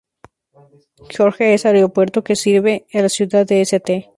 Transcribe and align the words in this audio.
George 1.11 1.53
es 1.53 1.63
un 1.65 1.75
aeropuerto 1.75 2.23
que 2.23 2.35
sirve 2.35 2.87
a 2.91 3.03
la 3.03 3.09
ciudad 3.09 3.45
de 3.45 3.61
St. 3.61 4.09